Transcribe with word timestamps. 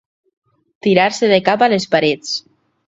Tirar-se 0.87 1.31
de 1.35 1.39
cap 1.51 1.67
a 1.67 1.71
les 1.77 1.89
parets. 1.95 2.35